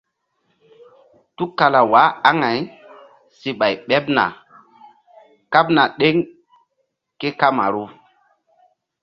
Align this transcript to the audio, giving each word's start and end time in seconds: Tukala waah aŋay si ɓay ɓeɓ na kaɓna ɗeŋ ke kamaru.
Tukala 1.35 1.81
waah 1.91 2.11
aŋay 2.29 2.59
si 3.37 3.49
ɓay 3.59 3.73
ɓeɓ 3.87 4.05
na 4.15 4.23
kaɓna 5.51 5.83
ɗeŋ 5.99 6.15
ke 7.19 7.27
kamaru. 7.39 7.83